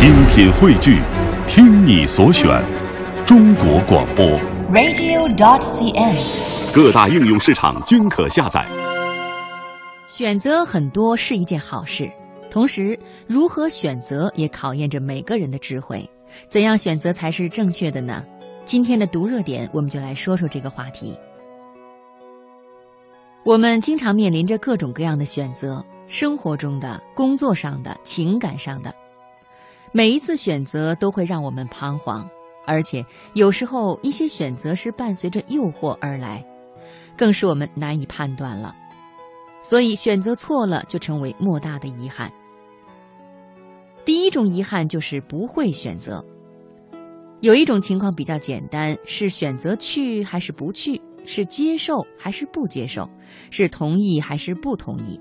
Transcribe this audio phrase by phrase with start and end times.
[0.00, 0.98] 精品汇聚，
[1.46, 2.64] 听你所选，
[3.26, 4.24] 中国广播。
[4.72, 6.74] radio.dot.cn，。
[6.74, 8.66] 各大应用市场均可下载。
[10.06, 12.10] 选择很多是一件好事，
[12.50, 16.08] 同时如何选择也考验着每个人的智慧。
[16.48, 18.24] 怎样选择才是正确的呢？
[18.64, 21.14] 今天的读热点，我们就来说说这个话题。
[23.44, 28.94] 我们经常面临着各种各样的选择，生活中的、工作上的、情感上的，
[29.92, 32.28] 每一次选择都会让我们彷徨，
[32.64, 33.04] 而且
[33.34, 36.44] 有时候一些选择是伴随着诱惑而来，
[37.16, 38.74] 更是我们难以判断了。
[39.62, 42.32] 所以选择错了，就成为莫大的遗憾。
[44.04, 46.24] 第一种遗憾就是不会选择。
[47.40, 53.08] 有一种情况比较简单，是选择去还是不去，是接受还是不接受，
[53.50, 55.20] 是同意还是不同意。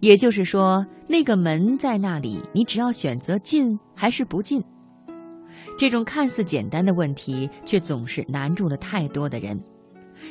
[0.00, 4.62] 也就是说，那个门在那里，你只要选择进还是不进。
[5.76, 9.60] 这种看似简单的问题，却总是难住了太多的人。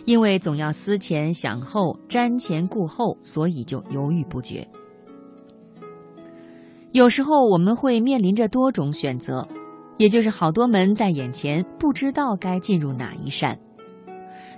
[0.05, 4.67] 因为总要思前想后、瞻前顾后，所以就犹豫不决。
[6.91, 9.47] 有时候我们会面临着多种选择，
[9.97, 13.57] 也就是好多门在眼前，不知道该进入哪一扇。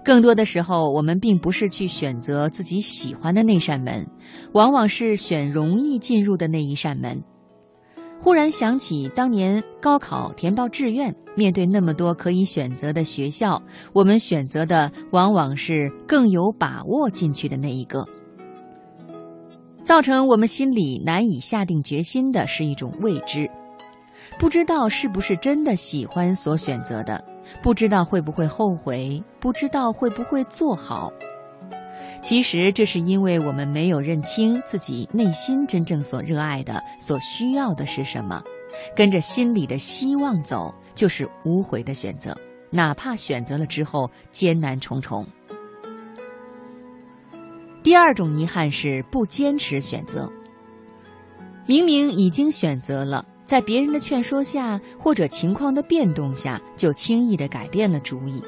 [0.04, 4.06] 更多的时候，我们并不是去选择自己喜欢的那扇门，
[4.54, 7.22] 往往是选容易进入的那一扇门。
[8.22, 13.62] 忽然想起当年高考填报志愿，面对那么多可以选择的学校，
[13.94, 18.06] 我们选择的往往是更有把握进去的那一个。
[19.84, 23.50] 造成我们心里难以下定决心的是一种未知，
[24.38, 27.24] 不知道是不是真的喜欢所选择的，
[27.62, 31.12] 不知道会不会后悔，不知道会不会做好。
[32.22, 38.44] 其实这是因为我们没有认清自己内心真正所热爱的、所需要的是什么，
[38.96, 42.36] 跟着心里的希望走，就是无悔的选择，
[42.72, 45.26] 哪怕选择了之后艰难重重。
[47.82, 50.30] 第二种遗憾是不坚持选择。
[51.66, 58.40] 明明已经选择了，在别人的劝说下或者情况的变动下，就轻易的改变了主意，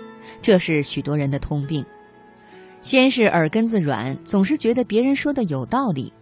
[0.43, 1.83] 这是许多人的通病。
[2.81, 6.13] 先是耳根子软，总是觉得别人说的有道理。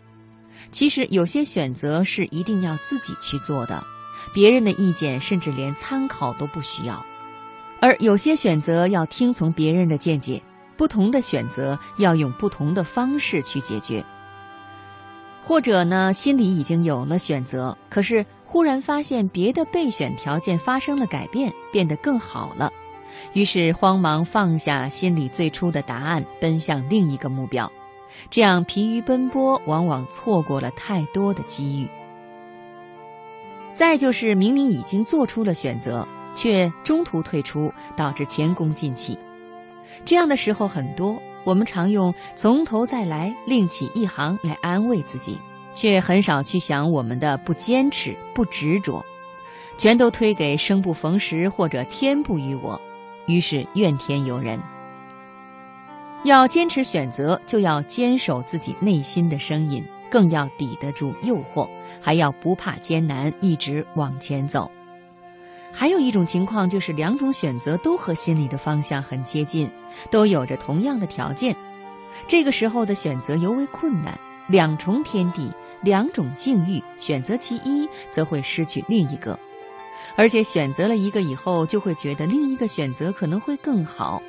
[0.71, 3.83] 其实有些选择是一定要自己去做的，
[4.33, 7.05] 别人的意见甚至连参考都不需要。
[7.81, 10.41] 而有些选择要听从别人的见解，
[10.77, 14.01] 不同的选择要用不同的方式去解决。
[15.43, 22.73] 或者呢，心里已经有了选择，可是忽然发现别的备选条件发生了改变，变得更好了。
[23.33, 27.71] 于是慌忙放下心里最初的答案，奔向另一个目标，
[28.31, 31.87] 这样疲于奔波，往往错过了太多的机遇。
[33.71, 39.15] 再就是明明已经做出了选择，却中途退出，导致前功尽弃。
[40.03, 45.37] 这样的时候很多，我们常用“从头再来，另起一行”来安慰自己，
[45.79, 49.01] 却很少去想我们的不坚持、不执着，
[49.77, 52.77] 全都推给生不逢时或者天不与我。
[53.27, 54.59] 于是怨天尤人。
[56.25, 59.81] 要坚持选择，就要坚守自己内心的声音，
[60.11, 61.65] 更要抵得住诱惑，
[62.01, 64.69] 还要不怕艰难，一直往前走。
[65.71, 69.71] 还有一种情况就是两种选择都和心里的方向很接近，
[70.11, 71.55] 都有着同样的条件，
[72.27, 74.13] 这个时候的选择尤为困难。
[74.49, 75.47] 两重天地，
[75.81, 79.37] 两种境遇，选择其一，则会失去另一个。
[80.15, 84.21] 而且选择了一个以后，就会觉得另一个选择可能会更好。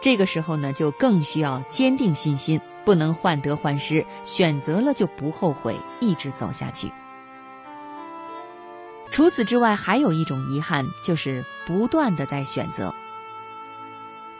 [0.00, 6.90] 这个时候呢，就更需要坚定信心，不能患得患失，选择了就不后悔，一直走下去。
[9.10, 12.94] 除此之外，还有一种遗憾，就是不断的在选择。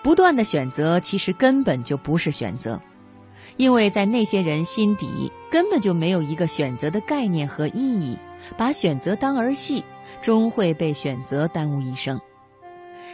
[0.02, 2.80] 不断的选择，其实根本就不是选择，
[3.56, 8.16] 因为在那些人心底，根本就没有一个选择的概念和意义，
[8.56, 9.84] 把选择当儿戏。
[10.20, 12.20] 终会被选择耽误一生。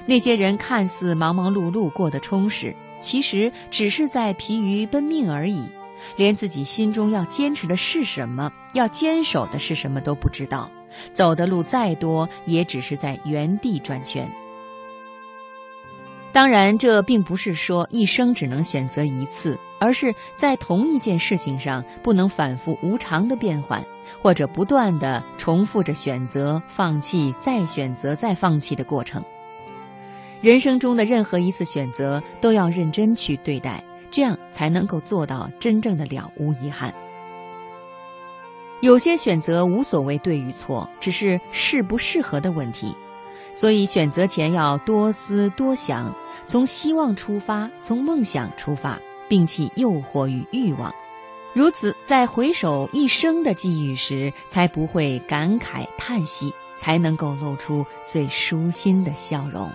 [0.04, 5.64] 那些人看似忙忙碌碌过得充实，其实只是在疲于奔命而已，
[6.16, 10.70] 连自己心中要坚持的是什么，要坚守的是什么都不知道。
[11.12, 14.28] 走的路再多，也只是在原地转圈。
[16.38, 23.84] 当然，这并不是说一生只能选择一次，而是在同一件事情上不能反复无常的变换，
[24.22, 29.20] 或者不断的重复着选择、放弃、再选择、再放弃的过程。
[30.40, 36.94] 人生中的任何一次选择都要认真去对待，这样才能够做到真正的了无遗憾。
[38.80, 42.94] 有些选择无所谓对与错，只是适不适合的问题。
[43.52, 46.14] 所以选择前要多思多想，
[46.46, 48.98] 从希望出发，从梦想出发，
[49.28, 50.94] 摒弃诱惑与欲望。
[51.54, 59.70] 如此，在回首一生的际遇时，才不会感慨叹息，才能够露出最舒心的笑容。